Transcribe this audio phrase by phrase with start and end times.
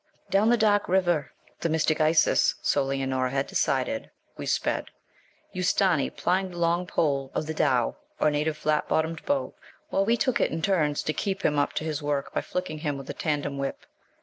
[0.31, 4.85] Down the Dark River, the mystic Isis, so Leonora had decided, we sped:
[5.53, 9.55] Ustâni plying the long pole of the dhow, or native flat bottomed boat,
[9.89, 12.79] while we took it in turns to keep him up to his work by flicking
[12.79, 13.85] him with a tandem whip.